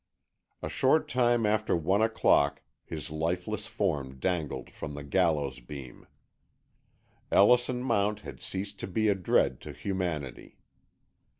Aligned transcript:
A 0.63 0.67
short 0.67 1.07
time 1.07 1.45
after 1.45 1.75
one 1.75 2.01
o'clock 2.01 2.63
his 2.83 3.11
lifeless 3.11 3.67
form 3.67 4.17
dangled 4.17 4.71
from 4.71 4.95
the 4.95 5.03
gallows 5.03 5.59
beam. 5.59 6.07
Ellison 7.31 7.83
Mount 7.83 8.21
had 8.21 8.41
ceased 8.41 8.79
to 8.79 8.87
be 8.87 9.09
a 9.09 9.13
dread 9.13 9.61
to 9.61 9.73
humanity. 9.73 10.57